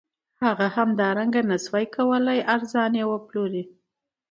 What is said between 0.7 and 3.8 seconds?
همدارنګه نشوای کولی ارزان وپلوري